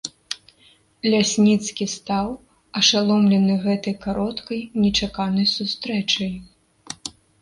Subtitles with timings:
[1.13, 2.31] Лясніцкі стаяў,
[2.81, 6.33] ашаломлены гэтай кароткай, нечаканай сустрэчай.